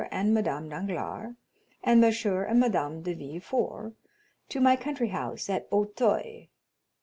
[0.09, 1.35] and Madame Danglars,
[1.83, 2.13] and M.
[2.47, 3.93] and Madame de Villefort,
[4.49, 6.47] to my country house at Auteuil.